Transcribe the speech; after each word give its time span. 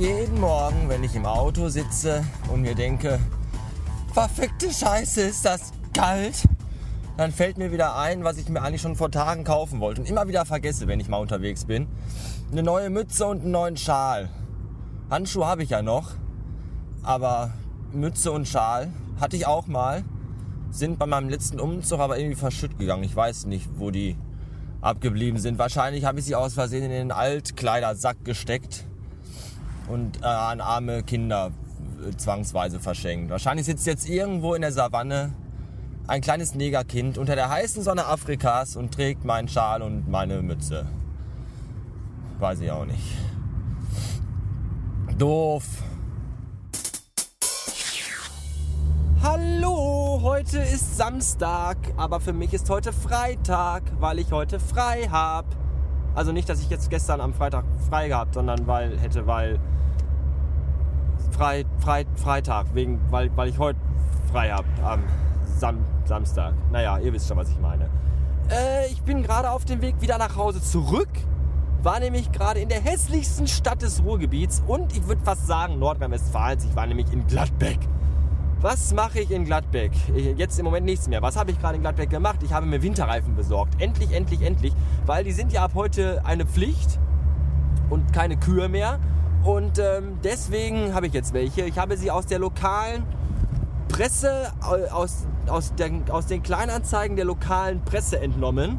Jeden 0.00 0.40
Morgen, 0.40 0.88
wenn 0.88 1.04
ich 1.04 1.14
im 1.14 1.26
Auto 1.26 1.68
sitze 1.68 2.24
und 2.50 2.62
mir 2.62 2.74
denke, 2.74 3.18
verfickte 4.14 4.72
Scheiße, 4.72 5.20
ist 5.20 5.44
das 5.44 5.72
kalt, 5.92 6.44
dann 7.18 7.32
fällt 7.32 7.58
mir 7.58 7.70
wieder 7.70 7.96
ein, 7.96 8.24
was 8.24 8.38
ich 8.38 8.48
mir 8.48 8.62
eigentlich 8.62 8.80
schon 8.80 8.96
vor 8.96 9.10
Tagen 9.10 9.44
kaufen 9.44 9.78
wollte 9.80 10.00
und 10.00 10.08
immer 10.08 10.26
wieder 10.26 10.46
vergesse, 10.46 10.86
wenn 10.86 11.00
ich 11.00 11.08
mal 11.08 11.18
unterwegs 11.18 11.66
bin. 11.66 11.86
Eine 12.50 12.62
neue 12.62 12.88
Mütze 12.88 13.26
und 13.26 13.42
einen 13.42 13.50
neuen 13.50 13.76
Schal. 13.76 14.30
Handschuhe 15.10 15.44
habe 15.44 15.62
ich 15.62 15.70
ja 15.70 15.82
noch, 15.82 16.12
aber 17.02 17.52
Mütze 17.92 18.32
und 18.32 18.48
Schal 18.48 18.90
hatte 19.20 19.36
ich 19.36 19.46
auch 19.46 19.66
mal. 19.66 20.02
Sind 20.70 20.98
bei 20.98 21.06
meinem 21.06 21.28
letzten 21.28 21.60
Umzug 21.60 22.00
aber 22.00 22.18
irgendwie 22.18 22.36
verschütt 22.36 22.78
gegangen. 22.78 23.04
Ich 23.04 23.14
weiß 23.14 23.44
nicht, 23.46 23.68
wo 23.76 23.90
die 23.90 24.16
abgeblieben 24.80 25.38
sind. 25.38 25.58
Wahrscheinlich 25.58 26.06
habe 26.06 26.20
ich 26.20 26.24
sie 26.24 26.36
aus 26.36 26.54
Versehen 26.54 26.84
in 26.84 26.90
den 26.90 27.12
Altkleidersack 27.12 28.24
gesteckt 28.24 28.86
und 29.88 30.22
äh, 30.22 30.26
an 30.26 30.60
arme 30.60 31.02
Kinder 31.02 31.52
äh, 32.06 32.16
zwangsweise 32.16 32.80
verschenkt. 32.80 33.30
Wahrscheinlich 33.30 33.66
sitzt 33.66 33.86
jetzt 33.86 34.08
irgendwo 34.08 34.54
in 34.54 34.62
der 34.62 34.72
Savanne 34.72 35.32
ein 36.06 36.20
kleines 36.20 36.54
Negerkind 36.54 37.18
unter 37.18 37.36
der 37.36 37.48
heißen 37.48 37.82
Sonne 37.82 38.06
Afrikas 38.06 38.76
und 38.76 38.92
trägt 38.92 39.24
meinen 39.24 39.48
Schal 39.48 39.82
und 39.82 40.08
meine 40.08 40.42
Mütze. 40.42 40.86
Weiß 42.38 42.60
ich 42.60 42.70
auch 42.70 42.84
nicht. 42.84 43.16
Doof. 45.18 45.64
Hallo, 49.22 50.20
heute 50.22 50.58
ist 50.58 50.96
Samstag, 50.96 51.76
aber 51.98 52.20
für 52.20 52.32
mich 52.32 52.54
ist 52.54 52.70
heute 52.70 52.92
Freitag, 52.92 53.82
weil 54.00 54.18
ich 54.18 54.32
heute 54.32 54.58
frei 54.58 55.08
habe. 55.10 55.48
Also 56.14 56.32
nicht, 56.32 56.48
dass 56.48 56.60
ich 56.60 56.70
jetzt 56.70 56.90
gestern 56.90 57.20
am 57.20 57.32
Freitag 57.32 57.64
frei 57.88 58.08
gehabt, 58.08 58.34
sondern 58.34 58.66
weil 58.66 58.98
hätte, 58.98 59.26
weil 59.26 59.58
frei, 61.30 61.64
frei, 61.78 62.04
Freitag, 62.16 62.66
wegen, 62.74 63.00
weil, 63.10 63.30
weil 63.36 63.48
ich 63.48 63.58
heute 63.58 63.78
frei 64.30 64.50
habe 64.50 64.66
am 64.84 65.02
Sam, 65.58 65.78
Samstag. 66.04 66.54
Naja, 66.72 66.98
ihr 66.98 67.12
wisst 67.12 67.28
schon, 67.28 67.36
was 67.36 67.50
ich 67.50 67.58
meine. 67.60 67.88
Äh, 68.50 68.88
ich 68.90 69.02
bin 69.02 69.22
gerade 69.22 69.50
auf 69.50 69.64
dem 69.64 69.80
Weg 69.80 70.00
wieder 70.00 70.18
nach 70.18 70.36
Hause 70.36 70.60
zurück. 70.62 71.08
War 71.82 72.00
nämlich 72.00 72.30
gerade 72.32 72.60
in 72.60 72.68
der 72.68 72.80
hässlichsten 72.80 73.46
Stadt 73.46 73.80
des 73.82 74.02
Ruhrgebiets 74.02 74.62
und 74.66 74.94
ich 74.94 75.06
würde 75.06 75.22
fast 75.24 75.46
sagen 75.46 75.78
Nordrhein-Westfalens. 75.78 76.64
Ich 76.64 76.76
war 76.76 76.86
nämlich 76.86 77.10
in 77.12 77.26
Gladbeck. 77.26 77.78
Was 78.62 78.92
mache 78.92 79.20
ich 79.20 79.30
in 79.30 79.46
Gladbeck? 79.46 79.92
Jetzt 80.36 80.58
im 80.58 80.66
Moment 80.66 80.84
nichts 80.84 81.08
mehr. 81.08 81.22
Was 81.22 81.36
habe 81.36 81.50
ich 81.50 81.58
gerade 81.58 81.76
in 81.76 81.80
Gladbeck 81.80 82.10
gemacht? 82.10 82.42
Ich 82.42 82.52
habe 82.52 82.66
mir 82.66 82.82
Winterreifen 82.82 83.34
besorgt. 83.34 83.80
Endlich, 83.80 84.12
endlich, 84.12 84.42
endlich. 84.42 84.74
Weil 85.06 85.24
die 85.24 85.32
sind 85.32 85.50
ja 85.50 85.64
ab 85.64 85.72
heute 85.74 86.20
eine 86.26 86.44
Pflicht 86.44 86.98
und 87.88 88.12
keine 88.12 88.36
Kühe 88.36 88.68
mehr. 88.68 88.98
Und 89.44 89.78
ähm, 89.78 90.18
deswegen 90.22 90.94
habe 90.94 91.06
ich 91.06 91.14
jetzt 91.14 91.32
welche. 91.32 91.62
Ich 91.62 91.78
habe 91.78 91.96
sie 91.96 92.10
aus 92.10 92.26
der 92.26 92.38
lokalen 92.38 93.04
Presse, 93.88 94.52
aus, 94.60 95.26
aus, 95.46 95.74
der, 95.76 95.90
aus 96.10 96.26
den 96.26 96.42
Kleinanzeigen 96.42 97.16
der 97.16 97.24
lokalen 97.24 97.82
Presse 97.86 98.20
entnommen. 98.20 98.78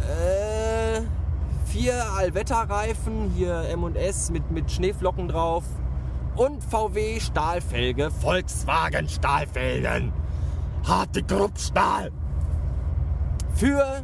Äh, 0.00 1.02
vier 1.66 2.02
Allwetterreifen, 2.16 3.30
hier 3.36 3.68
M&S 3.68 4.30
mit, 4.30 4.50
mit 4.50 4.70
Schneeflocken 4.70 5.28
drauf 5.28 5.64
und 6.36 6.62
VW 6.64 7.20
Stahlfelge, 7.20 8.10
Volkswagen 8.10 9.08
Stahlfelgen, 9.08 10.12
harte 10.86 11.22
Gruppstahl 11.22 12.10
für 13.54 14.02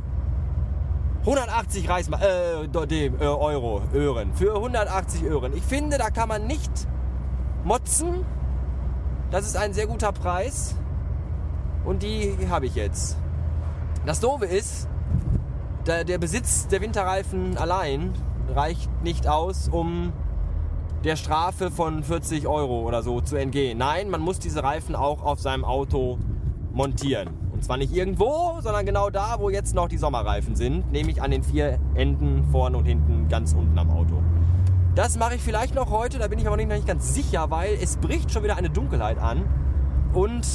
180 1.21 1.88
Reisma 1.88 2.19
äh, 2.19 2.65
äh, 2.65 3.25
Euro, 3.25 3.82
Öhren, 3.93 4.32
für 4.34 4.55
180 4.55 5.25
Öhren. 5.25 5.55
Ich 5.55 5.62
finde, 5.62 5.99
da 5.99 6.10
kann 6.10 6.28
man 6.28 6.47
nicht 6.47 6.71
motzen. 7.65 8.25
Das 9.31 9.47
ist 9.47 9.56
ein 9.56 9.72
sehr 9.75 9.87
guter 9.87 10.12
Preis 10.12 10.75
und 11.84 12.03
die 12.03 12.37
habe 12.49 12.66
ich 12.66 12.75
jetzt. 12.75 13.16
Das 14.06 14.21
Doofe 14.21 14.47
ist, 14.47 14.88
der, 15.87 16.05
der 16.05 16.19
Besitz 16.19 16.69
der 16.69 16.81
Winterreifen 16.81 17.59
allein 17.59 18.15
reicht 18.49 18.91
nicht 19.03 19.28
aus, 19.28 19.69
um 19.69 20.12
der 21.05 21.16
Strafe 21.16 21.71
von 21.71 22.03
40 22.03 22.47
Euro 22.47 22.81
oder 22.87 23.03
so 23.03 23.21
zu 23.21 23.37
entgehen. 23.37 23.78
Nein, 23.78 24.11
man 24.11 24.21
muss 24.21 24.38
diese 24.38 24.62
Reifen 24.62 24.94
auch 24.94 25.22
auf 25.22 25.41
seinem 25.41 25.65
Auto 25.65 26.19
montieren. 26.72 27.31
Und 27.53 27.65
zwar 27.65 27.77
nicht 27.77 27.94
irgendwo, 27.94 28.61
sondern 28.61 28.87
genau 28.87 29.11
da, 29.11 29.37
wo 29.38 29.50
jetzt 29.50 29.75
noch 29.75 29.88
die 29.88 29.99
Sommerreifen 29.99 30.56
sind, 30.56 30.93
nämlich 30.93 31.22
an 31.22 31.31
den 31.31 31.43
vier 31.43 31.78
Enden 31.94 32.44
vorne 32.50 32.77
und 32.77 32.84
hinten 32.84 33.28
ganz 33.28 33.55
unten 33.55 33.78
am 33.78 33.91
Auto. 33.91 34.22
Das 34.94 35.19
mache 35.19 35.37
ich 35.37 35.41
vielleicht 35.41 35.75
noch 35.75 35.91
heute, 35.91 36.19
da 36.19 36.28
bin 36.28 36.38
ich 36.38 36.47
aber 36.47 36.56
noch 36.56 36.65
nicht 36.65 36.87
ganz 36.87 37.15
sicher, 37.15 37.50
weil 37.50 37.78
es 37.81 37.97
bricht 37.97 38.31
schon 38.32 38.43
wieder 38.43 38.56
eine 38.56 38.71
Dunkelheit 38.71 39.19
an 39.19 39.44
und 40.12 40.47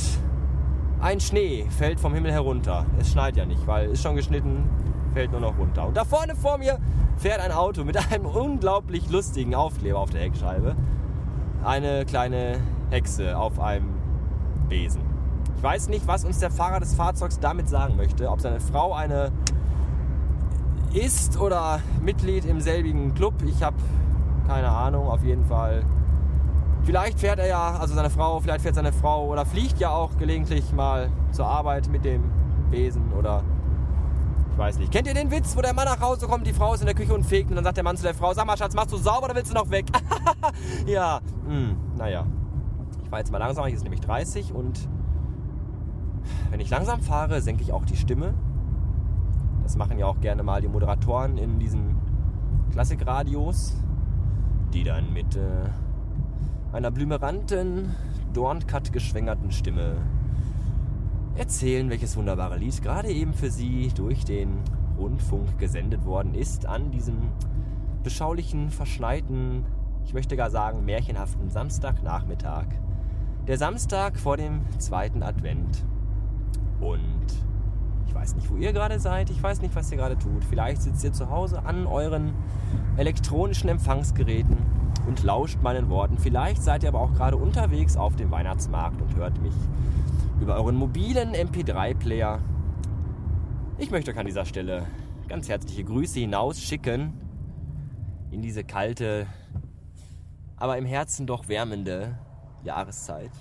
ein 0.99 1.19
Schnee 1.19 1.65
fällt 1.69 1.99
vom 1.99 2.13
Himmel 2.13 2.31
herunter. 2.31 2.85
Es 2.99 3.11
schneit 3.11 3.35
ja 3.35 3.45
nicht, 3.45 3.65
weil 3.65 3.87
es 3.87 3.93
ist 3.93 4.03
schon 4.03 4.15
geschnitten, 4.15 4.69
fällt 5.15 5.31
nur 5.31 5.39
noch 5.39 5.57
runter. 5.57 5.87
Und 5.87 5.95
da 5.95 6.03
vorne 6.03 6.35
vor 6.35 6.57
mir 6.57 6.77
fährt 7.15 7.39
ein 7.39 7.53
Auto 7.53 7.85
mit 7.85 7.95
einem 8.11 8.25
unglaublich 8.25 9.09
lustigen 9.09 9.55
Aufkleber 9.55 9.97
auf 9.97 10.09
der 10.09 10.21
Heckscheibe. 10.21 10.75
Eine 11.63 12.05
kleine 12.05 12.59
Hexe 12.89 13.37
auf 13.37 13.59
einem 13.59 13.93
Besen. 14.67 15.01
Ich 15.55 15.63
weiß 15.63 15.87
nicht, 15.87 16.05
was 16.05 16.25
uns 16.25 16.39
der 16.39 16.51
Fahrer 16.51 16.81
des 16.81 16.93
Fahrzeugs 16.93 17.39
damit 17.39 17.69
sagen 17.69 17.95
möchte. 17.95 18.29
Ob 18.29 18.41
seine 18.41 18.59
Frau 18.59 18.93
eine 18.93 19.31
ist 20.93 21.39
oder 21.39 21.79
Mitglied 22.01 22.43
im 22.43 22.59
selbigen 22.59 23.13
Club. 23.13 23.35
Ich 23.45 23.63
habe 23.63 23.77
keine 24.47 24.69
Ahnung. 24.69 25.07
Auf 25.07 25.23
jeden 25.23 25.45
Fall. 25.45 25.85
Vielleicht 26.83 27.21
fährt 27.21 27.39
er 27.39 27.47
ja, 27.47 27.77
also 27.79 27.95
seine 27.95 28.09
Frau, 28.09 28.41
vielleicht 28.41 28.61
fährt 28.61 28.75
seine 28.75 28.91
Frau 28.91 29.27
oder 29.27 29.45
fliegt 29.45 29.79
ja 29.79 29.89
auch 29.91 30.17
gelegentlich 30.17 30.73
mal 30.73 31.09
zur 31.31 31.47
Arbeit 31.47 31.87
mit 31.87 32.03
dem 32.03 32.29
Besen 32.69 33.13
oder 33.13 33.43
ich 34.55 34.59
weiß 34.59 34.79
nicht. 34.79 34.89
Kennt 34.89 35.05
ihr 35.05 35.13
den 35.13 35.31
Witz, 35.31 35.57
wo 35.57 35.61
der 35.61 35.73
Mann 35.73 35.83
nach 35.83 35.99
Hause 35.99 36.27
kommt, 36.27 36.47
die 36.47 36.53
Frau 36.53 36.73
ist 36.73 36.79
in 36.79 36.85
der 36.85 36.95
Küche 36.95 37.13
und 37.13 37.25
fegt 37.25 37.49
und 37.49 37.57
dann 37.57 37.65
sagt 37.65 37.75
der 37.75 37.83
Mann 37.83 37.97
zu 37.97 38.03
der 38.03 38.13
Frau, 38.13 38.33
sag 38.33 38.45
mal 38.45 38.55
Schatz, 38.57 38.73
machst 38.73 38.93
du 38.93 38.95
sauber 38.95 39.25
oder 39.25 39.35
willst 39.35 39.51
du 39.51 39.53
noch 39.53 39.69
weg? 39.69 39.85
ja, 40.85 41.19
hm, 41.45 41.75
naja. 41.97 42.25
Ich 43.03 43.09
fahre 43.09 43.19
jetzt 43.19 43.33
mal 43.33 43.37
langsam, 43.39 43.65
hier 43.65 43.75
ist 43.75 43.83
nämlich 43.83 43.99
30 43.99 44.53
und 44.53 44.87
wenn 46.51 46.61
ich 46.61 46.69
langsam 46.69 47.01
fahre, 47.01 47.41
senke 47.41 47.63
ich 47.63 47.73
auch 47.73 47.83
die 47.83 47.97
Stimme. 47.97 48.33
Das 49.63 49.75
machen 49.75 49.99
ja 49.99 50.05
auch 50.05 50.21
gerne 50.21 50.41
mal 50.41 50.61
die 50.61 50.69
Moderatoren 50.69 51.37
in 51.37 51.59
diesen 51.59 51.97
Klassikradios, 52.71 53.75
die 54.73 54.85
dann 54.85 55.11
mit 55.11 55.35
äh, 55.35 55.41
einer 56.71 56.91
blümeranten, 56.91 57.93
Dorncut 58.31 58.93
geschwängerten 58.93 59.51
Stimme 59.51 59.97
erzählen, 61.35 61.89
welches 61.89 62.15
wunderbare 62.15 62.57
Lied 62.57 62.81
gerade 62.81 63.09
eben 63.09 63.33
für 63.33 63.51
Sie 63.51 63.91
durch 63.95 64.25
den 64.25 64.59
Rundfunk 64.97 65.57
gesendet 65.59 66.05
worden 66.05 66.33
ist 66.33 66.65
an 66.65 66.91
diesem 66.91 67.31
beschaulichen, 68.03 68.69
verschneiten, 68.69 69.65
ich 70.05 70.13
möchte 70.13 70.37
gar 70.37 70.49
sagen 70.49 70.85
märchenhaften 70.85 71.49
Samstagnachmittag. 71.49 72.65
Der 73.47 73.57
Samstag 73.57 74.17
vor 74.17 74.37
dem 74.37 74.61
zweiten 74.77 75.23
Advent. 75.23 75.83
Und 76.79 77.25
ich 78.07 78.13
weiß 78.13 78.35
nicht, 78.35 78.49
wo 78.49 78.55
ihr 78.55 78.71
gerade 78.71 78.99
seid, 78.99 79.29
ich 79.29 79.41
weiß 79.41 79.61
nicht, 79.61 79.75
was 79.75 79.91
ihr 79.91 79.97
gerade 79.97 80.17
tut. 80.17 80.45
Vielleicht 80.45 80.83
sitzt 80.83 81.03
ihr 81.03 81.13
zu 81.13 81.29
Hause 81.29 81.65
an 81.65 81.87
euren 81.87 82.33
elektronischen 82.97 83.69
Empfangsgeräten 83.69 84.57
und 85.07 85.23
lauscht 85.23 85.61
meinen 85.61 85.89
Worten. 85.89 86.17
Vielleicht 86.17 86.63
seid 86.63 86.83
ihr 86.83 86.89
aber 86.89 87.01
auch 87.01 87.13
gerade 87.13 87.37
unterwegs 87.37 87.97
auf 87.97 88.15
dem 88.15 88.31
Weihnachtsmarkt 88.31 89.01
und 89.01 89.15
hört 89.15 89.41
mich 89.41 89.53
über 90.39 90.55
euren 90.55 90.75
mobilen 90.75 91.33
MP3-Player. 91.33 92.41
Ich 93.77 93.91
möchte 93.91 94.11
euch 94.11 94.17
an 94.17 94.25
dieser 94.25 94.45
Stelle 94.45 94.85
ganz 95.27 95.49
herzliche 95.49 95.83
Grüße 95.83 96.19
hinausschicken 96.19 97.13
in 98.31 98.41
diese 98.41 98.63
kalte, 98.63 99.27
aber 100.57 100.77
im 100.77 100.85
Herzen 100.85 101.25
doch 101.25 101.47
wärmende 101.47 102.17
Jahreszeit. 102.63 103.31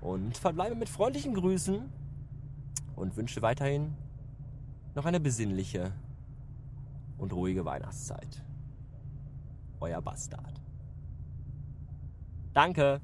Und 0.00 0.36
verbleibe 0.36 0.74
mit 0.74 0.88
freundlichen 0.88 1.34
Grüßen 1.34 1.90
und 2.96 3.16
wünsche 3.16 3.40
weiterhin 3.40 3.94
noch 4.94 5.06
eine 5.06 5.20
besinnliche 5.20 5.92
und 7.16 7.32
ruhige 7.32 7.64
Weihnachtszeit. 7.64 8.44
Euer 9.80 10.02
Bastard. 10.02 10.60
Danke. 12.52 13.00